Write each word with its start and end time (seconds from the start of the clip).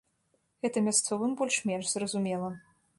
Гэта 0.63 0.77
мясцовым 0.87 1.37
больш-менш 1.43 1.85
зразумела. 1.95 2.55